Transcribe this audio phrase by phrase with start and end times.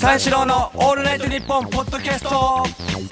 [0.00, 2.64] 三四郎のオールナイトニッポンポッドキャスト。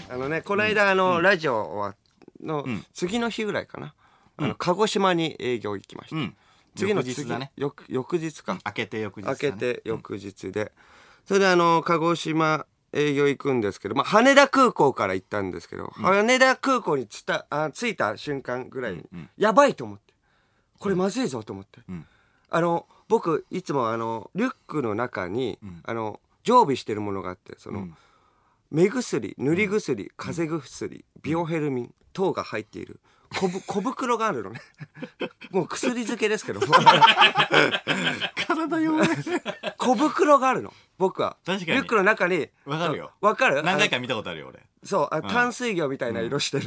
[0.09, 1.95] あのねこの間あの、ラジオは
[2.43, 2.65] の
[2.95, 3.95] 次の日ぐらいかな、
[4.39, 6.37] あの鹿児島に営業行きました、うん。
[6.75, 7.53] 次の翌日だね。
[7.57, 10.73] 翌翌日か、開けて翌日だ明ねけて翌日で、
[11.27, 19.05] それであの鹿児島営業行くんですけど、まあ、羽田空港から行ったんですけど、羽田空港につたあ着いた瞬間ぐらいに、
[19.37, 20.15] やばいと思って。
[20.79, 22.07] これまずいぞと思って、ん
[22.51, 27.89] あの僕いつもあのリュックの中に、あの常備してるものがあってその、
[28.71, 33.01] 目薬塗り薬風邪薬ビオヘルミン等が入っている。
[33.39, 34.61] 小ぶ 小袋があるのね。
[35.53, 36.61] もう薬漬けですけど
[38.35, 39.09] 体弱い。
[39.77, 40.73] 小袋があるの。
[40.99, 41.37] 僕は。
[41.47, 41.73] 確かに。
[41.73, 43.13] リュックの中にわかるよ。
[43.21, 43.63] わかる？
[43.63, 44.61] 何回か見たことあるよ俺。
[44.83, 46.67] そうあ淡水魚みたいな色してる、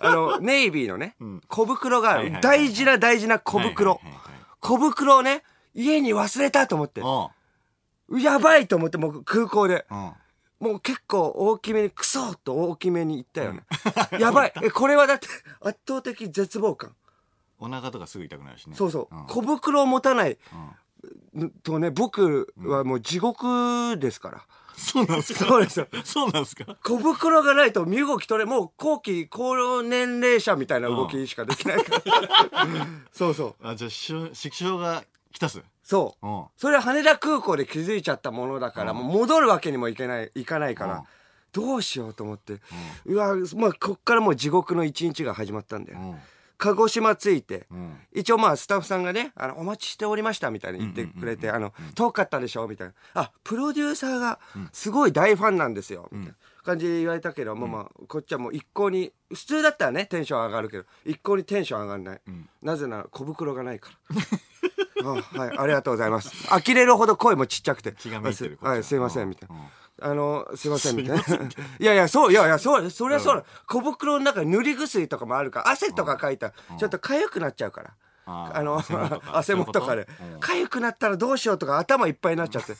[0.00, 1.16] あのネイビーのね、
[1.48, 2.42] 小袋がある、はいはいはい。
[2.42, 4.27] 大事な大事な小袋、はいはいはいはい
[4.60, 5.42] 小袋をね
[5.74, 7.02] 家に忘れたと思って。
[7.02, 7.30] お
[8.18, 9.86] やばいと思ってもう空港で。
[10.60, 13.62] もう結構大きめにクソッと大きめに言ったよね、
[14.18, 14.52] やばい。
[14.60, 15.28] えこれはだって
[15.60, 16.96] 圧倒的絶望感。
[17.60, 18.74] お腹とかすぐ痛くなるしね。
[18.74, 19.26] そうそう、ん。
[19.26, 20.36] 小袋を持たない
[21.62, 24.42] とね僕はもう地獄ですから、
[24.76, 25.44] そうなんですか？
[25.44, 25.86] そうですよ。
[26.04, 26.76] そうなんですか？
[26.82, 33.66] 小袋がないと身動き取れもう後期高年齢者みたいな動きしかできないから、そうそう。
[33.66, 35.62] あじゃあし色症が来たす？
[35.82, 36.26] そう。
[36.26, 36.44] うん。
[36.56, 41.02] それは羽田空港で気づいちゃったものだから、もう戻るわけにもいけないいかないから、うん。
[41.52, 42.58] どうしようと思って、
[43.06, 46.16] うわまあこっからもう地獄の一日が始まったんだよ、うん
[46.58, 47.96] 鹿児島着いて、うん。
[48.12, 54.40] 一応まあスタッフさんがね「あのお待ちしておりました」みたいに言ってくれて「あの遠かったでしょ」みたいな「あプロデューサーが
[54.72, 62.20] すごい大ファンなんですよ」みたいな感じで言われたけど、まあまあこっちはもう一向に普通だったらねテンション上がるけど一向にテンション上がらない、
[62.62, 64.16] なぜなら小袋がないから。
[65.04, 66.30] あはいありがとうございます。
[66.48, 67.92] 呆れるほど声もちっちゃくて。
[67.92, 68.76] 気がてるは。
[68.76, 69.62] いすいませうんんみたいな、うん
[70.00, 70.96] あのすいません。
[70.96, 71.22] みたいな
[71.80, 73.36] いやいやそういやいやそうそりゃそう。
[73.36, 76.48] だ、小袋の中に塗り薬とかもあるから汗とかかいた。
[76.48, 77.90] らちょっと痒くなっちゃうから、
[78.26, 78.82] あの
[79.32, 80.06] 汗もとかで。
[80.40, 82.76] 痒くなったらどうしようとか頭いっぱいになっちゃって。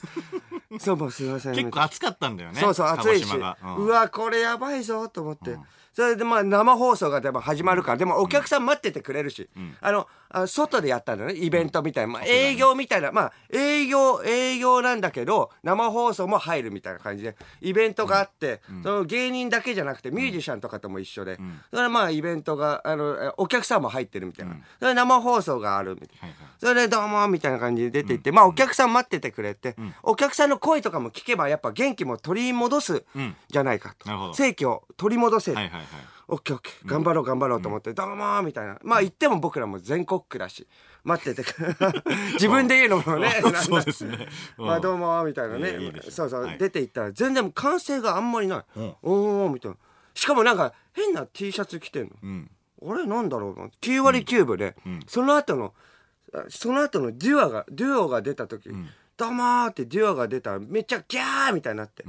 [0.79, 1.55] そうもうすいません。
[1.55, 5.57] 結構暑かったんだよねそうそう暑いし、うわこれやばいぞと思って、
[5.99, 9.49] それでまあ生放送がでも始まるから、でもお客さん待っててくれるし、
[9.81, 21.37] あのあ外でやったんだよねイベントみたいな、まあ、営業みたいなまあ営業営業なんだけど生放送も入るみたいな感じでイベントがあって、その芸人だけじゃなくてミュージシャンとかとも一緒で、
[21.69, 26.35] それでまあイベントがあのえお客さんも入ってるみたいな、それで生放送があるみたいな。
[26.59, 33.35] それでどうもみたいな感じで出て行って、まあお客さん待っててくれて、お客さんの声とかも聞けばやっぱ元気も取り戻すん。
[33.49, 34.33] じゃないかと。
[34.33, 35.57] 正気を取り戻せる。
[36.27, 36.87] オッケーオッケー。
[36.87, 38.77] 頑張ろう頑張ろうと思って、どうもみたいな。
[38.83, 40.67] まあ言っても僕らも全国区だし、
[41.03, 41.49] 待ってて。
[42.33, 43.31] 自分で言うのもね。
[43.55, 44.27] そうですね。
[44.57, 44.65] うん。
[44.67, 45.93] まあどうもみたいなね。
[46.09, 46.57] そうそう、はい。
[46.57, 48.79] 出て行ったら全然歓声があんまりない。
[48.79, 48.95] うん。
[49.01, 49.77] おーみたいな。
[50.13, 52.11] しかもなんか変な T シャツ着てんの。
[52.21, 52.51] うん。
[52.85, 53.67] あれなんだろうな。
[53.81, 54.75] 9割9分で、
[55.07, 55.73] その後の
[56.33, 58.69] あその後のデュアがデュオが出た時、
[59.17, 62.05] どうもーってデュオが出たらめっちゃギャーみたいになって、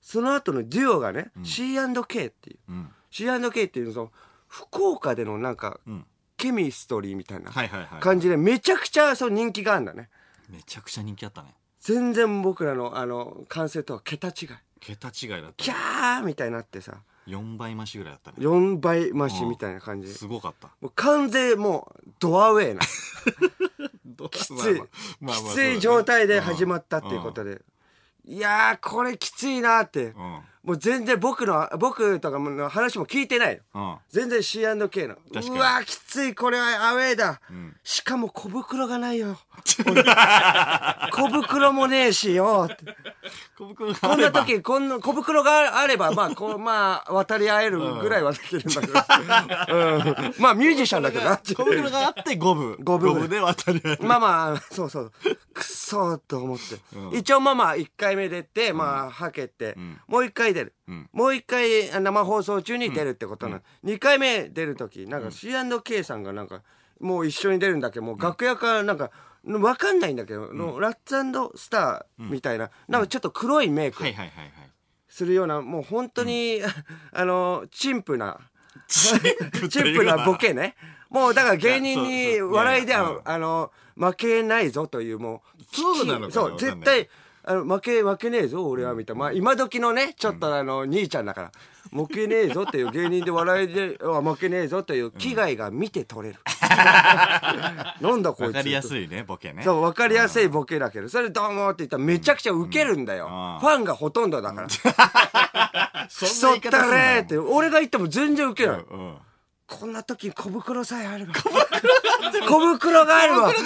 [0.00, 4.12] その後のデュオがね、C&K っていう、ん C&K っていうその
[4.48, 6.04] 福岡でのなんか、ん。
[6.36, 7.52] ケミストリーみたいな
[8.00, 10.08] 感じでめちゃくちゃそう人気があるんだね。
[10.50, 11.54] めちゃくちゃ人気あったね。
[11.80, 14.34] 全然僕らのあの完成とは桁違い。
[14.80, 16.96] 桁違いだったキャーみたいになってさ。
[17.28, 18.36] 4倍増しぐらいだったね。
[18.44, 20.08] 4倍増しみたいな感じ。
[20.08, 20.68] で、すごかった。
[20.80, 22.80] もう完全もうドアウェイな。
[24.28, 24.82] ききつい、
[25.26, 27.62] きつい状態で始まったっていうことで、
[28.24, 33.96] いやーこれきついなーって、うんもう全然僕の僕とかの話も聞いてないようん。
[34.08, 35.16] 全然 C&K の。
[35.16, 35.50] 確かに。
[35.50, 37.40] うわーきついこれはアウェーだ、
[37.82, 39.38] しかも小袋がないよ。
[39.86, 40.02] 俺。
[41.12, 42.66] 小袋もねえしよ。
[42.72, 42.84] って
[43.56, 50.34] 小袋がこんな時こんな小袋があればまあこうまあ渡り合えるぐらいはできるんだけど、うん。
[50.38, 51.36] まあミュージシャンだけどな。
[51.38, 52.76] 小袋があって五分。
[52.82, 53.14] 五分。
[53.14, 54.04] 五分で渡り合える。
[54.04, 55.12] まあまあそうそう。
[55.52, 59.76] くっそーと思って、一応まあまあ1回目出てまあはけて、
[60.08, 60.74] もう1回出る、
[61.12, 66.62] もう1回生放送中に出るってことなの、2回目出る時なんか C&K さんがなんか
[67.00, 69.10] もう一緒に出るんだけどもう楽屋からなんか
[69.44, 71.16] 分かんないんだけど、のラッツ
[71.58, 74.50] スターみたいな、なんかちょっと黒いメイクはいはいはいはい。
[75.08, 76.60] するようなもう本当に、
[77.12, 78.40] あの陳腐な
[78.88, 80.74] チップチンプなボケね。
[81.10, 85.62] もうだから芸人いに笑いではあの、負けないぞというもう。
[85.72, 87.08] そうなのそう、絶対、
[87.44, 89.20] あの、負け、負けねえぞ、俺は、みたいな。
[89.20, 91.52] まあ、今時のね、ちょっとあの、兄ちゃんだから、
[91.94, 96.40] 負けねえぞっていう芸人で笑いでは負けねえぞという危害が見て取れる。
[98.00, 103.26] なんだこいつわかりやすいねボケねそう、わかりやすいボケだけど、それどうもって言ったらめちゃくちゃウケるんだよ。
[103.26, 104.68] うんファンがほとんどだから。
[106.10, 108.76] そそったれーって、俺が言っても全然ウケない。
[108.78, 109.14] うん
[109.66, 111.32] こんな時に小袋さえあれば。
[112.46, 113.64] 小袋があれば、絶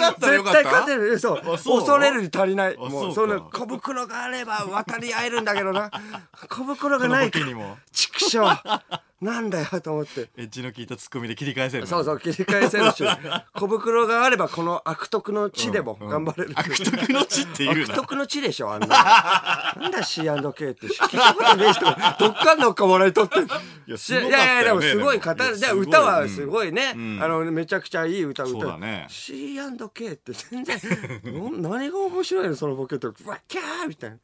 [0.51, 1.13] 対勝てる。
[1.13, 1.41] えそう？
[1.43, 2.77] 恐れるに足りない。
[2.77, 5.91] あもう、その小袋があれば渡り合えるんだけどな。
[6.47, 7.45] 小袋がないから。
[8.19, 9.08] くしょう。
[9.21, 10.29] なんだよと思って。
[10.37, 11.87] エッジの効いたツッコミで切り返せるの？
[11.87, 13.03] そうそう、切り返せるし。
[13.53, 16.53] 小袋があれば、この悪徳の地でも頑張れる。
[16.55, 19.75] 悪徳の地っていう悪な徳の地でしょ、あんな。
[19.77, 20.87] なんだ C&K って。
[20.87, 23.45] 聞いたことねえ人が、どっかんどっか笑い取ってる。
[23.45, 23.49] い
[23.91, 25.57] やねいやいや、でもすごい語る。
[25.57, 26.93] じゃ歌はすごいね。
[26.93, 28.61] んあの、めちゃくちゃいい歌歌う。
[28.61, 30.79] そうだね C&K って全然、
[31.61, 33.13] な何が面白いの、そのボケと。
[33.25, 34.17] わっキャーみたいな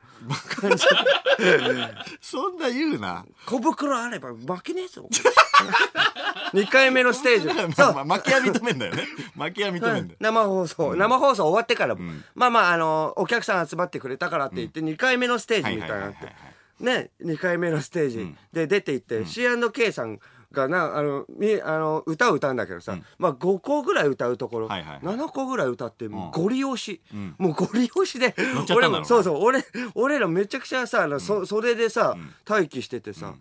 [0.62, 0.86] 感じ。
[2.22, 5.08] そんな言うな小袋あれば負けねえぞ。
[6.54, 7.78] 2回目のステージ。
[7.78, 9.04] まあまあ負けは認めんだよね。
[9.38, 10.18] 負けは認めんだよ。
[10.20, 12.02] 生放送、生放送終わってからも、
[12.34, 16.18] まあまああのお客さん集まってくれたからって言って2回目のステージみたいなのあって。
[16.18, 16.34] はいはい
[16.78, 20.20] ね2回目のステージで出て行って、C&K さん
[20.52, 25.18] がなあのみあの歌を歌うんだけどさ、まあ5個ぐらい歌うところ、はいはいはい。
[25.18, 27.36] 7個ぐらい歌ってゴリ押し、ん。
[27.38, 28.88] もうゴリ押しで乗っちゃったんだろうな。
[28.88, 32.16] 俺もそうそう俺俺らめちゃくちゃさあの、そ袖でさ、
[32.48, 33.34] 待機しててさ、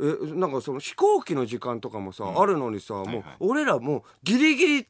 [0.00, 3.22] えなんかその飛行機の時間とかもさ、あるのにさ、もうはい。
[3.40, 4.84] 俺らもうギリギリっ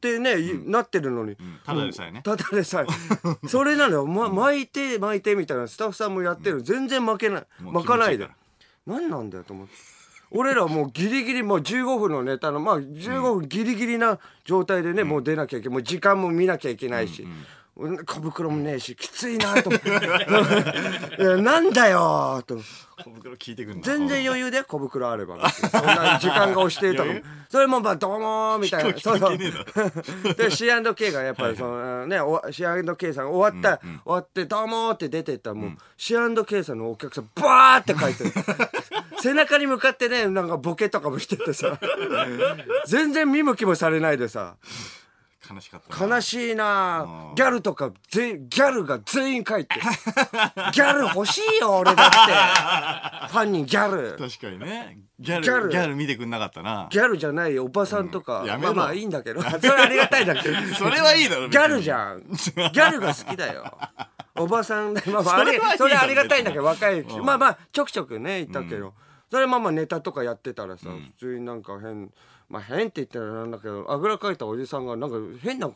[0.00, 2.22] てね、いなってるのに、ただでさえね。
[2.22, 2.86] ただでさえ。
[3.48, 7.46] それなのよ、ま、巻いて巻いてみたいなスタッフさんもやってる、全然負けない。
[7.60, 8.28] 巻かないで。
[8.86, 9.72] 何なんだよと思って。
[10.30, 15.74] 俺らもうギリギリもう15分のネタのまあ15分ギリギリな状態でね、もう出なきゃいけない。
[15.74, 17.26] もう時間も見なきゃいけないし、
[17.76, 21.36] 小袋もねえしきついなと思って。
[21.42, 22.56] なんだよと。
[23.04, 23.82] 小袋聞いてくんな。
[23.82, 27.10] 全然余裕で小袋あればそんな時間が押してるとか
[27.50, 28.92] それもまあどうもみたいな。
[28.92, 29.52] 飛行機関係ね
[30.24, 38.32] え で C&K がやっぱりそのねお C&K さん終わった、終わってどうもって出てったらもう、C&K さんのお客さんバーって書いてる。
[39.20, 41.78] 背中に向かってねなんかボケとかもしててさ。
[42.86, 44.56] 全然見向きもされないでさ
[45.48, 47.32] 悲しかった悲しいな。
[47.34, 49.74] ギャルとか全員ギャルが全員書いて
[50.72, 52.12] ギャル欲しいよ俺だって。
[53.32, 54.16] ファンにギャル。
[54.18, 54.98] 確かにね。
[55.18, 55.68] ギャルギャル。
[55.70, 56.88] ギャル見てくんなかったな。
[56.90, 58.46] ギャルじゃないおばさんとか、うん。
[58.46, 58.74] やめろ。
[58.74, 59.40] まあまあいいんだけど。
[59.42, 60.56] それありがたいんだけど。
[60.74, 62.20] それはいいだろギャルじんゃん。
[62.22, 63.78] ギャルが好きだよ。
[64.38, 67.24] おばさんでまあまああれそれありがたいんだけど若いうん。
[67.24, 68.92] まあまあちょくちょくねいたけど、
[69.30, 72.12] それまあまあネタとかやってたらさ、普通になんか変
[72.48, 75.70] まあ変って言ったらなんだけどあぐらかいたおじさんがなんか変な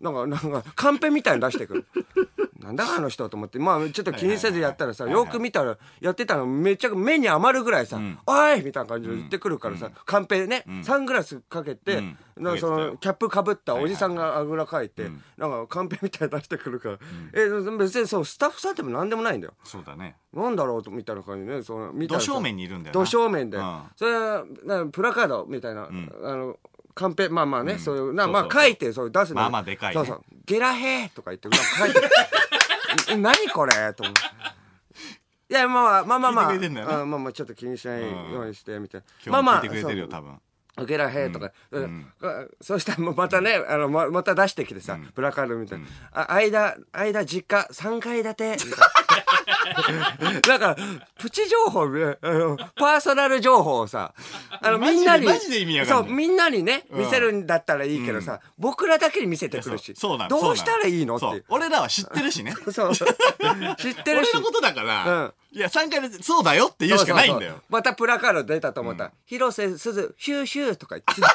[0.00, 1.86] なんかなんかカンペみたいに出してくる。
[2.60, 3.58] なんだあの人と思って。
[3.58, 12.18] まあちょっと気にせずやったらさ、よく見たらやってたのめっちゃ目に余るぐらいさ「おい!」みたいな感じで言ってくるからさ、カンペね、サングラスかけて、うん。
[12.36, 16.98] なんかそのキャップかぶったおじさんがあぐらかいて、なんかカンペみたいに出してくるから、
[17.32, 17.48] え
[17.78, 19.54] 別にそうスタッフさんでも何でもないんだよ。
[19.64, 20.16] そうだね。
[20.32, 23.04] なんだろうとみたいな感じでねその見た正面にいるんだよな。
[23.04, 23.82] 土正面で、うん。
[23.96, 25.90] それプラカードみたいな、あ
[26.34, 26.56] の
[27.00, 29.94] カンペまあまあね、そういうなまあ書いてそういう出すのまあまあでかいね。
[29.94, 30.22] そうそう。
[30.44, 32.00] ゲラヘーとか言ってなんか書いて。
[33.12, 33.72] え何これ？
[33.94, 34.20] と思って。
[35.48, 40.10] いやまあまあまあまあ聞いてくれてんだよなうんまあまあちょっと気にしないようにしてみたいな、今日も聞いてくれてるよそう。
[40.12, 40.38] 多分
[40.86, 42.06] ゲラヘーとか、うん。
[42.60, 48.56] そうしたらまたねあのままた出してきてさ、プラカードみたいな、あ間間実家3階建て。
[48.56, 48.56] な。
[50.46, 50.76] だから
[51.18, 54.14] プチ情報ねあのパーソナル情報をさ
[54.50, 55.26] あのみんなに
[55.86, 62.54] そうみんなにね見せるんだったらいいけどさ、僕らだけに見せてくるしそうなのどうしたらいいのって俺らは知ってるしね。
[62.72, 62.92] そう。
[62.96, 63.06] 知っ
[64.02, 64.30] てるし。
[64.32, 67.46] 俺のことだから、うんいや3回でそうだよって言うしかないんだよ。
[67.46, 67.62] そうそうそう。
[67.70, 71.12] またプラカード出たと思ったら、広瀬すずヒューヒューとか言って。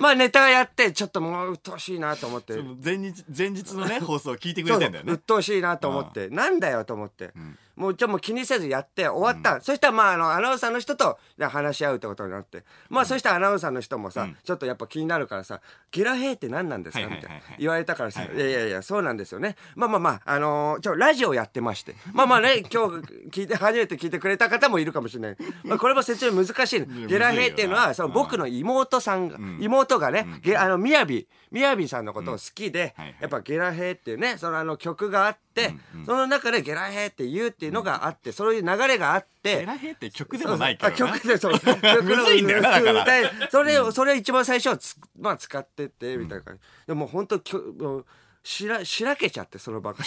[0.00, 2.54] まあネタやってちょっともう鬱陶しいなと思って。
[2.82, 5.12] 前日前日のね放送を聞いてくれてんだよね。
[5.12, 7.32] 鬱陶しいなと思って、なんだよと思って、
[7.76, 12.64] もうちょっともう気にせずやって終わった、そしたらまああのアナウンサーの人と話し合うってことになって。
[12.88, 15.60] まあそしたらアナウンサーの人もさ、ちょっとやっぱ気になるからさ
[15.92, 17.40] 「ゲラヘイって何なんですか?」みたいな。
[17.58, 19.56] 言われたからさ「はいやいやいやそうなんですよね。
[19.74, 21.94] まあまあまああのーちょラジオやってまして。
[22.12, 41.12] まあまあね 今日聞いて初めて聞いてくれた方もいるかもしれない、まあ、これも説明難しいゲラヘイっていうのはその僕の妹さんが、妹がね、ゲあのみやびみやびさんのことを好きで、やっぱゲラヘイっていうねそのあの曲があって、その中でゲラヘイって言うっていうのがあって、そういう流れがあって、ゲラヘイって曲でもないけどな。
[41.12, 41.58] あ曲でそう。
[41.58, 48.06] 曲の むずいんだよなだから歌いそれをそれを一番最初はつ、まあ、使ってってみたいな感じ、でも本当きょもう
[48.46, 49.98] しらしらけちゃってその場が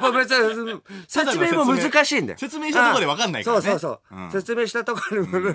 [0.00, 2.38] もう別に説明も難しいんだよ。
[2.38, 3.62] 説明したところで分かんないからね。
[3.62, 4.30] そうそうそう、うん。
[4.30, 5.54] 説明したところでも、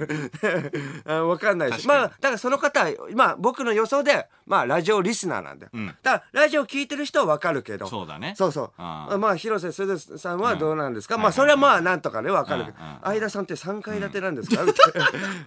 [1.08, 1.88] あ分かんないし。
[1.88, 5.88] まあだからその方はまあ僕の予想でまあラジオリスナーなんだよ、ん。
[5.88, 7.88] だからラジオ聞いてる人は分かるけど。
[7.88, 8.34] そうだね。
[8.38, 8.72] そうそう。
[8.78, 11.22] ああまあ広瀬すずさんはどうなんですか、うん。
[11.22, 12.88] まあそれはまあなんとかね分かるけど、うん。
[12.88, 12.98] うん。
[13.04, 14.66] 相田さんって3階建てなんですか、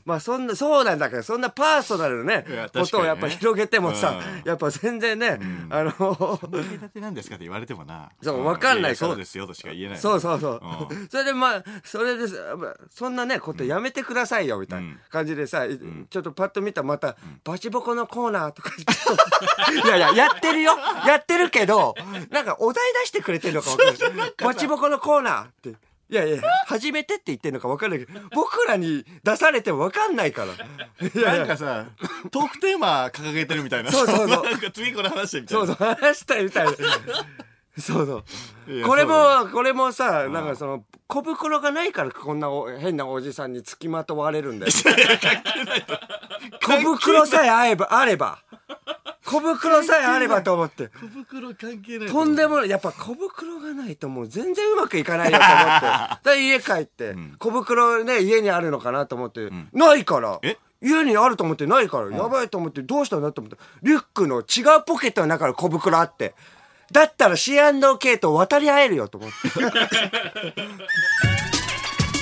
[0.06, 2.86] まあそんなそうなんだけどそんなパーソナルねいや確かにね。
[2.86, 4.48] ことをやっぱ広げてもさ、うん。
[4.48, 8.10] やっぱ全然ね、あの何階建てなんですかって言われてもな。
[8.22, 9.10] そう分かんないから。
[9.10, 9.98] そうですよとしか言えない。
[9.98, 12.26] そうそうそう、うそれでまあそれで
[12.90, 15.66] そんなねことやめてくださいよみたいな感じでさ、
[16.10, 18.70] ちょっとパッと見たらまたバチボコのコーナーとか
[19.72, 20.72] いやいややってるよ。
[21.06, 21.94] やってるけど
[22.30, 24.32] なんかお題出してくれてるのか分かんない。
[24.36, 25.74] バチボコのコーナーって
[26.08, 30.52] いやいや初めてって言ってるのか分かんないけど僕らに出されても分かんないから。
[30.52, 31.38] いやいや。
[31.38, 31.86] なんかさ
[32.30, 33.90] トークテーマ掲げてるみたいな。
[33.90, 34.44] そうそうそう。
[34.44, 35.66] なんか次これ話してみたいな。
[35.66, 36.72] そうそう話したいみたいな。
[37.78, 38.24] そうそ
[38.68, 38.72] う。
[38.72, 39.10] いやこれそう。
[39.10, 44.72] だもこれもさなんかその小袋がないからこんなお変なおじさんにつきまとわれるんだよ。
[46.62, 48.38] 小袋さえあればあれば
[49.26, 50.88] 小袋さえあればと思って。
[50.88, 55.58] 小袋関係ないとんでもないやっぱ小袋がないともう全然うまくいかないよと思って。
[55.60, 59.50] だから家帰って小袋ね家にあるのかなと思って。
[59.72, 60.38] ないから。
[60.42, 60.56] え？
[60.80, 66.34] 家にあると思ってないから、やばいと思ってどうしたんだと思ってリュックの違うポケットの中から小袋あって。
[66.92, 69.36] だったら C&K と渡り合えるよと思って。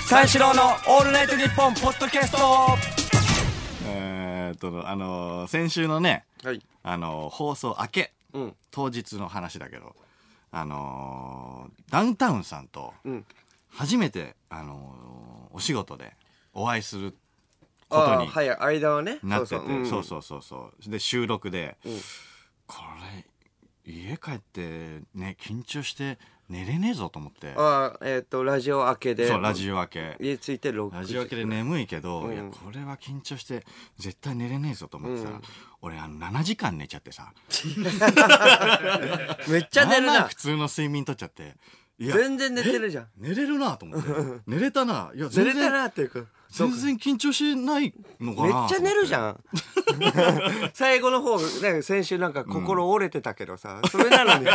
[0.08, 2.38] 三四郎のオールナイトニッポンポッドキャスト。
[3.88, 6.60] えーっとあのー先週のねはい。
[6.82, 8.12] あのー放送明け。
[8.32, 8.56] うん。
[8.70, 9.96] 当日の話だけど。
[10.50, 13.24] あのーダウンタウンさんとうん。
[13.70, 16.16] 初めてあのーお仕事で
[16.52, 17.16] お会いする
[17.88, 19.18] ことにはい間はね。
[19.22, 19.56] なってて。
[19.56, 19.86] ん。
[19.86, 20.90] そうそうそうそう。
[20.90, 21.90] で収録で、ん。
[22.66, 22.76] こ
[23.86, 27.54] れ家帰ってね緊張して寝れねえぞと思って。
[27.56, 29.28] ああえっ、とラジオ明けで。
[29.28, 30.16] そうラジオ明け。
[30.20, 30.96] 家着いて6時。
[30.96, 32.34] ラジオ明けで眠いけど、うん。
[32.34, 33.64] いやこれは緊張して
[33.98, 35.40] 絶対寝れねえぞと思ってさ、
[35.80, 37.32] 俺あの7時間寝ちゃってさ。
[39.48, 40.24] めっちゃ寝るな。
[40.24, 41.56] 普通の睡眠とっちゃって。
[41.98, 43.08] 全然寝てるじゃん。
[43.16, 44.10] 寝れるなと思って。
[44.46, 45.12] 寝れたな。
[45.14, 49.40] いや寝れたなっていうか全然緊張しないのかめっなちゃ寝るじんゃん。
[50.72, 54.46] 最後の方ね先週なんか心折れてたけどさ、それなのに。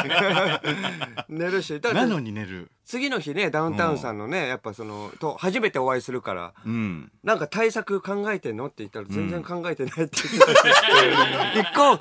[1.30, 1.80] 寝るし。
[1.82, 2.72] なのに寝る。
[2.86, 7.12] 次の日ねダウンタウンさんのねやっぱそのと初めてお会いするからうん。
[7.24, 11.98] なんか対策考えてんのって言ったら全然考えてないって言ってた、 一個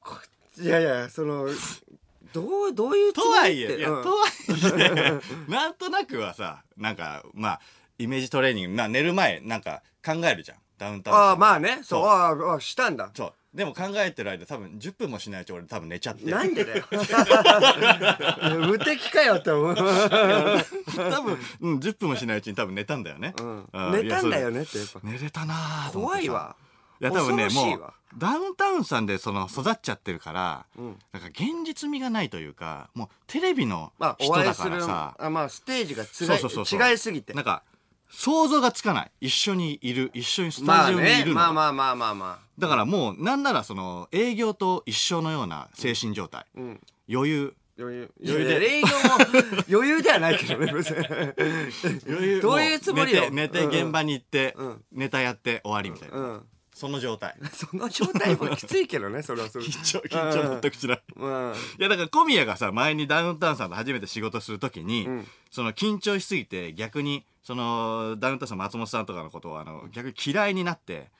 [0.00, 0.18] こ
[0.60, 1.48] いやいやその
[2.32, 4.30] どうどういうつともりはいえ、うんとはい
[5.48, 7.60] え、なんとなくはさ、なんか、まあ、
[7.98, 10.58] イメージトレーニング、まあ、寝る前、なんか考えるじゃん。
[10.78, 11.28] ダウンタウンさん。
[11.28, 11.76] ああまあね。
[11.76, 11.82] そう。
[11.82, 12.06] そう。
[12.06, 13.10] あああしたんだ。
[13.14, 13.32] そう。
[13.54, 16.28] でも考えてる間、多分10分もしないうち俺多分寝ちゃって。
[16.28, 16.84] なんでだよ。
[18.66, 19.80] 無敵かよって思う、多
[21.22, 23.32] 分、うん、10分もしないうちに多分寝たんだよね。
[23.38, 23.58] うん。
[23.60, 24.58] う寝たんだよね。
[24.58, 25.00] ねってやっぱ。
[25.04, 26.22] 寝れたなぁと思ってさ。
[26.22, 26.56] 怖いわ。
[27.00, 27.78] いや多分ね恐ろしいわ。
[27.78, 30.98] もうダウンタウンさんでその育っちゃってるから、ん。
[31.12, 36.90] なんか現実味がないというかもうテレビのまあ人だお会いするさ、あまあステージがつがそうそうそうそう。
[36.90, 37.34] 違いすぎて。
[37.34, 37.62] なんか
[38.10, 39.10] 想像がつかない。
[39.20, 46.80] 一緒にいる一緒にスまあタジオにいねるの、まあまあまあまあまだからもうなんならその営業と一緒のような精神状態、あうん。
[47.12, 47.54] 余裕。
[47.78, 48.12] 余裕。
[48.24, 48.64] 余裕で。
[48.76, 48.92] 営業も
[49.68, 51.06] 余裕ではないけどね別に。
[52.08, 52.40] 余裕。
[52.40, 53.30] どういうつもりよ。
[53.30, 54.84] 寝て寝て現場に行って、うん。
[54.92, 56.42] ネタやって終わりみたいな、うん
[56.74, 57.36] その状態。
[57.54, 61.02] その状態もきついけどねそれはそれ緊張緊張全くしない。
[61.16, 61.54] うん。
[61.78, 65.26] いやだから小宮がさ前にダウンタウンさんと初めて仕事するときに、ん。
[65.52, 71.12] その緊張しすぎて逆にそのダウンタウンさん松本さんとかのことをあの逆に嫌いになって、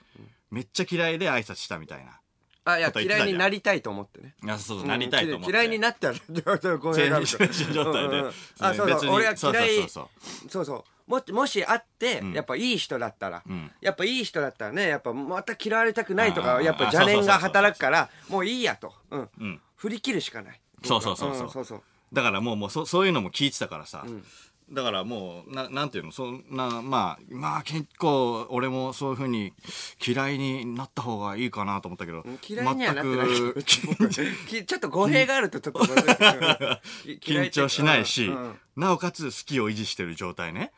[0.51, 2.19] めっちゃ嫌いで挨拶したみたいな。
[2.67, 4.35] あいや嫌いになりたいと思ってね。
[4.43, 8.25] いやそうそうなりたいと思って、うん嫌いになったらこ精れがある神精神状態で、
[8.59, 9.11] あそうそう。
[9.13, 9.37] 俺は嫌い。
[9.37, 10.51] そうそうそう。
[10.51, 12.33] そうそうももし会って、ん。
[12.33, 13.71] やっぱいい人だったら、ん。
[13.81, 19.61] やっぱいい人だったらねやっぱまた嫌われたくないとかやっぱ邪念が働くからもういいやと、うん。
[19.77, 20.61] 振り切るしかない。
[20.83, 21.47] そうそうそうそう。
[21.47, 21.83] んそうそう
[22.13, 24.07] だからもうもうそそういうのも聞いてたからさ、
[24.73, 26.13] だからもうななんていうの？
[26.13, 29.53] そんなまあまあ結構俺もそういうふうに
[30.05, 32.25] 嫌いになった方がいいかなと思ったけど。
[32.49, 34.09] 嫌いにはなってないけど。
[34.65, 35.87] ちょっと語弊があるとちょっとうん
[37.19, 38.59] 緊張しないし、うんうん。
[38.77, 40.73] なおかつ好きを維持してる状態ね、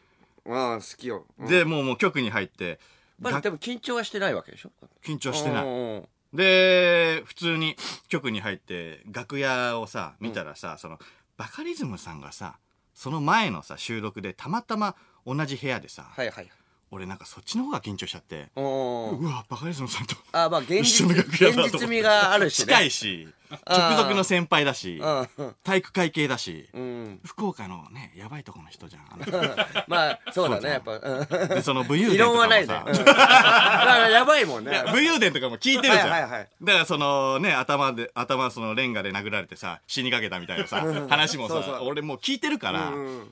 [0.49, 1.49] ああ好きよ、うん。
[1.49, 2.79] でもうもう局に入って
[3.21, 4.71] がまあでも緊張はしてないわけでしょ？
[5.05, 6.03] 緊張してない。
[6.35, 7.77] で普通に
[8.09, 10.99] 局に入って楽屋をさ見たらさ、その
[11.37, 12.59] バカリズムさんがさ
[12.95, 16.51] その前のさ収録でたまたま同じ部屋でさ、はいはい
[16.93, 21.77] 俺なんかそっちの方が緊張しちゃって、おーうわバカリズムさんとあまあ現一緒実の楽屋だと思って。
[21.79, 22.67] 現実味があるしね。
[22.67, 23.29] 近いし
[23.67, 25.55] 直属の先輩だしうん。
[25.65, 27.21] 体育会系だしうん。
[27.25, 29.07] 福岡のねやばいとこの人じゃん。
[29.89, 30.93] まあそうだねやっぱ。
[30.93, 32.67] うんでその武勇異伝とかも論はないね。
[32.67, 34.83] だからやばいもんね。
[34.93, 42.81] 武勇伝とかも聞いてるじゃん、だからそのね頭で頭そのレンガで殴られてさ死にかけたみたいなさ話もさ俺もう聞いてるから、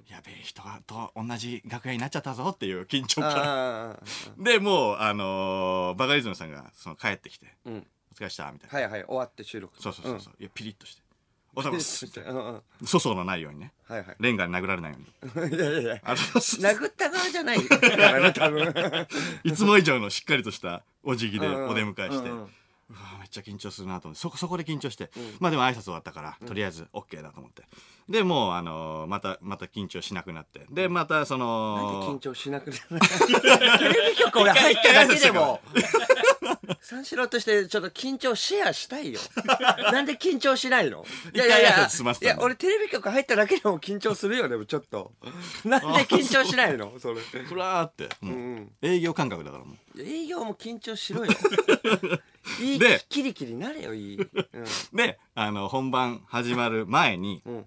[0.09, 3.43] やべえ人がと同じ楽屋になっちゃったぞっていう緊張あ感。
[3.93, 3.97] あ
[4.39, 9.75] でもうあのーバカリズムさんがその帰ってきてうん「お疲れっした」みたいな、はいはい終わって収録。
[9.81, 11.03] そうそうそうそう、いやピリッとして
[11.55, 12.63] 「おはようございます」うんうん。
[12.87, 13.73] 粗相のないようにね。
[13.89, 14.17] はいはい。
[14.21, 14.99] レンガに殴られないよ
[15.37, 15.57] うに。
[15.57, 16.01] いやいやいや。
[16.05, 19.07] あの殴った側じゃないからね多分。
[19.45, 22.55] いつも以上のしっかりとしたお辞儀でうんお出迎えして、うんうん。
[22.91, 24.21] うわめっちゃ緊張するなと思って。
[24.21, 27.63] そこそこで緊張して、まあでも挨拶終わったから、とりあえず OK だと思って。
[28.09, 30.67] でもうあのーまたまた緊張しなくなって。
[30.71, 33.01] でまたそなんで緊の張しなくなる？
[33.79, 35.61] テレビ局俺入っただけでも
[36.81, 39.21] 三四郎としてちょっと緊張シェアしたいよ。
[39.93, 41.05] なんで緊張しないの？
[41.35, 45.13] いやいやいやいや俺テレビ局入っただけでも緊張するよでもちょっと。
[45.65, 46.99] なんで緊張しないの？
[46.99, 47.21] それ。
[47.21, 50.03] ふらーって、もううん営業感覚だからもう。
[50.03, 51.33] 営業も緊張しろよ。
[52.61, 54.65] いいでキリキリなれよいい、うん。
[54.93, 57.67] であの本番始まる前に、うん。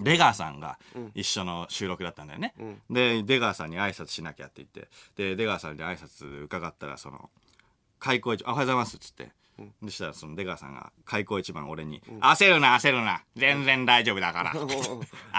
[0.00, 0.78] 出川さんが
[1.14, 2.80] 一緒の収録だったんだよね、ん。
[2.94, 4.88] で出川さんに挨拶しなきゃって言って。
[5.16, 7.30] で出川さんに挨拶伺ったらその
[7.98, 9.32] 開口一番「おはようございます」っつって、
[9.82, 10.74] でしたらその出川さん。
[10.74, 14.52] が開口一番俺に「焦るな焦るな全然大丈夫だから」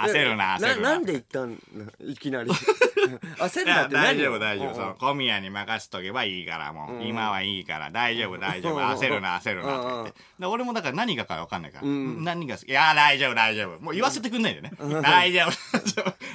[0.10, 1.06] 焦るな焦るななん。
[1.06, 1.58] で言ったん。
[2.00, 11.62] いきなり焦るなって大丈夫大丈夫その小宮に任せとけばいいからもう、今はいいから大丈夫大丈夫焦るな焦るなって俺もだから何がか分かん。
[11.62, 14.42] ないから、何がいや大丈夫大丈夫もう言わせてくん。
[14.42, 14.62] ないん。
[14.62, 15.52] だよね、大丈夫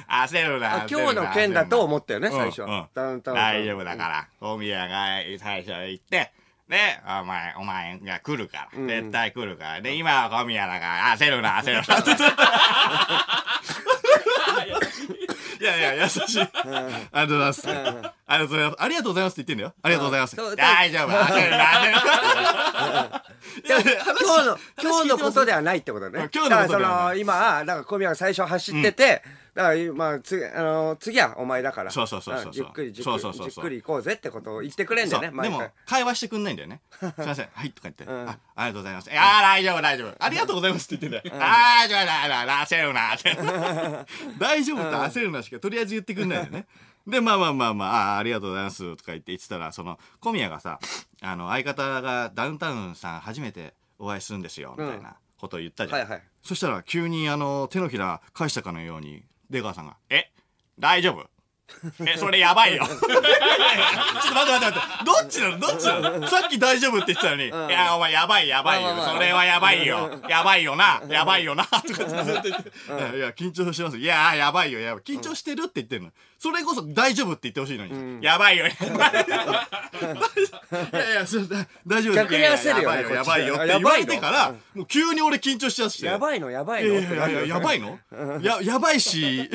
[0.07, 6.31] 焦るな今日の件だと思ったよね最初は大丈夫だから小宮が最初行って
[6.69, 8.87] で、お前、お前が来るから。
[8.87, 9.81] 絶対来るから。
[9.81, 11.83] で、今は小宮だから、焦るな、焦るな。
[15.61, 16.41] いやいや、優しい。
[16.41, 18.14] ありがとうございます。
[18.35, 18.81] ありがとうございます。
[18.81, 19.73] ありがとうございますって言ってんだよ。
[19.81, 20.35] ありがとうございます。
[20.35, 20.55] そう。
[20.55, 21.11] 大丈夫、
[23.65, 26.29] 今日の話今日のことではないってことね。
[26.33, 27.15] 今日のことではない。
[27.15, 29.23] その今だから小宮が最初走ってて、
[29.53, 31.91] だからまあ次あの次はお前だから。
[31.91, 33.49] そうそうそうそうゆっくりじっくりそうそうそうそう。
[33.51, 35.29] じっくり行こうぜってことを言ってくれんだよね。
[35.29, 36.81] でも会話してくんないんだよね。
[36.99, 37.49] すいません。
[37.53, 38.29] はいとか言って、ん。
[38.29, 39.09] あありがとうございます。
[39.09, 40.15] いやー大丈夫大丈夫。
[40.19, 42.65] ありがとうございますって言ってんだよ、ああじゃあだだ。
[42.65, 43.15] 焦るな。
[43.15, 43.37] っ て
[44.37, 46.67] 大丈夫って焦るなしかとりあえず言ってくんないんだよね
[47.07, 50.79] でまあまあまあまああーありがとうございますとか言って言ってたらその小宮がさ
[51.21, 56.23] あの相方がダウンタウンさん初めてお会いするんですよみたいなことを言ったじゃん、はいはい。
[56.41, 60.31] そしたら急にあの手のひら返したかのように出川さんが「え？
[60.79, 61.29] 大丈夫？
[62.07, 63.31] えそれやばいよ」 ちょっと待って
[64.35, 65.05] 待って待って。
[65.05, 65.59] どっちなの？
[65.59, 66.27] どっちなの？
[66.27, 70.21] さっき大丈夫って言ってたのに「いやお前やばいやばいよそれはやばいよ。
[70.29, 71.01] やばいよな。
[71.09, 72.49] やばいよな」とかずっと言って
[72.89, 73.97] 「いやいや緊張してます。
[73.97, 74.79] いややばいよ。
[74.79, 75.03] やばい。
[75.03, 76.11] 緊張してる」って言ってんの。
[76.37, 79.25] それこそ大丈夫って言ってほしいのに「やばいよやばいよ」
[80.93, 83.15] いやいやそれだ大丈夫逆に焦るよややばいよ。
[83.15, 86.51] やばいよって言われてからもう急に俺緊張しちゃってやばいの？
[86.51, 87.97] やばいいのやいやいややばいの？
[88.41, 89.49] ややばいし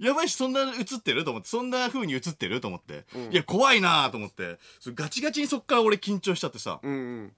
[0.00, 1.24] やばいしそんな映ってる？
[1.24, 1.48] と思って。
[1.48, 2.60] そんな風に映ってる？
[2.60, 4.58] と思って、いや怖いなと思って。
[4.80, 7.32] そガチガチにそっから俺緊張しちゃってさ、うんうん。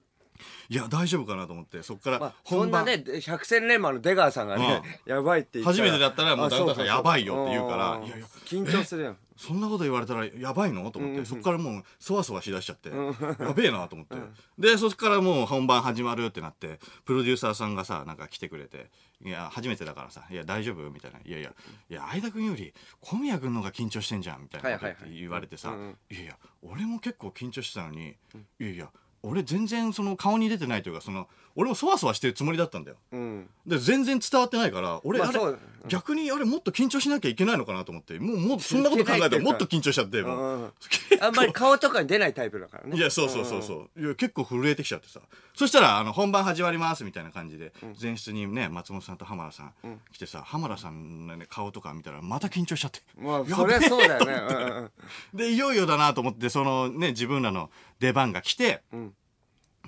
[0.69, 9.17] いや大丈夫かなと思ってそっからまあそ本番、んなね百戦錬磨の出川さんがねやばいって初めてだったらもうあダウンタウンさんやばいよって言うからんいやいや緊張するやん。
[9.43, 14.15] そんなこと言われたらやばいのと思って、そっからもうそわそわしだしちゃって、やべえなと思って、
[14.57, 18.89] でそっからもう本番始まるってなってプロデューサーさんがさなんか来てくれて
[19.25, 21.53] 「いや初めてだからさいや大丈夫?」みたいな「いやいや
[21.91, 24.79] いや相田君より小宮君の方が緊張してんじゃん」みたいな
[25.11, 25.99] 言われてさ「うんうん。
[26.11, 28.15] いやいや俺も結構緊張してたのに、
[28.61, 28.89] いやいや
[29.23, 32.97] 俺全然その顔に出てないというかその俺もそわそわしてるつもりだったんだよ。
[33.13, 33.49] うん。
[33.67, 35.59] で全然伝わってないから俺、あれまあそう
[35.89, 40.23] 逆にあれもっと緊張しなきゃいけないのかなと思ってもうもうそんなこと考えたらもっと緊張しちゃって。
[40.23, 40.73] もううん。
[41.21, 42.97] あんまり顔とかに出ないタイプだからね。
[42.97, 44.01] いやそうそうそうそう。
[44.01, 45.21] いや結構震えてきちゃってさ。
[45.55, 49.73] そしたらあの本番始まりますみたいな感じで、前室にね松本さんと浜田さん
[50.13, 53.01] 来てさ、浜田さんの、ね、顔とか見たらまた緊張しちゃって。
[53.19, 54.91] まあそりゃそうだよね。
[55.35, 57.71] でいよいよだなと思ってそのね自分らの
[58.03, 59.13] 出番が来て、ん。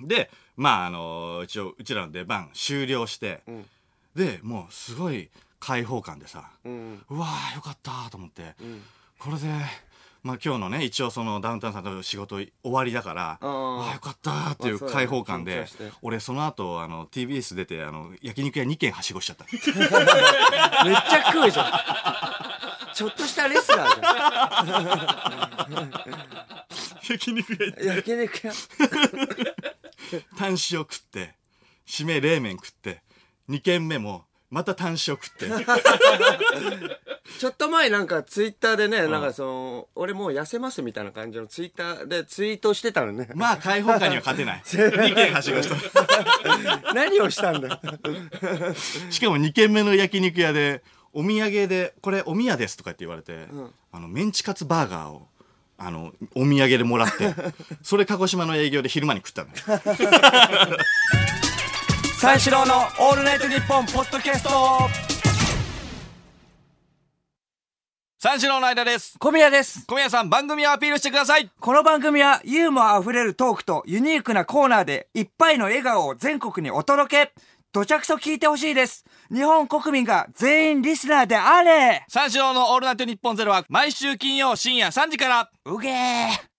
[0.01, 3.65] でまああの一応うちらの出番終了して、ん。
[4.15, 6.69] でもうすごい開放感でさ、う
[7.19, 8.55] わーよかったと思って、ん。
[9.19, 9.49] これで、
[10.23, 13.49] まあ、今日のね一応そのダウンタウンさんと仕事終わりだからうん
[13.81, 15.65] ああよかったっていう開放感で、
[16.01, 19.43] 俺その後あの TBS 出てあの焼肉屋2軒はしごしちゃった。
[19.51, 21.65] めっちゃ食うじゃん。
[22.93, 23.95] ちょっとしたレスラー
[27.09, 27.85] 焼肉屋行って。
[27.85, 28.53] 焼肉屋。
[30.37, 31.35] タン塩食って
[31.87, 33.01] 締め冷麺食って
[33.49, 35.47] 2軒目もまた単食って
[37.39, 43.27] ちょっと前なんかツイッターでね、なんかその、俺もう痩せますみたいな感じのツイッターでツイートしてたのね。
[43.33, 47.79] まあ開放感には勝てない 2軒はしごした何をしたんだよ。
[49.09, 53.47] しかも2軒目の焼肉屋でお土産で「これお宮です」とかって言われて、
[53.91, 55.27] あのメンチカツバーガーを
[55.77, 57.33] あのお土産でもらって
[57.83, 59.55] それ鹿児島の営業で昼間に食ったのよ
[62.19, 64.49] 三四郎のオールナイトニッポンポッドキャスト
[68.17, 69.85] 三四郎の間です小宮です。
[69.85, 77.33] 小宮さん番組をアピールしてくださいこの番組はユーモア溢れるトークとユニークなコーナーでいっぱいの笑顔を全国にお届け。
[77.75, 79.03] 土着と聞いてほしいです。
[79.29, 82.05] 日本国民が全員リスナーであれ。
[82.07, 85.51] 三四郎のオールナイトニッポンゼロは毎週金曜深夜3時から。
[85.65, 86.54] うげー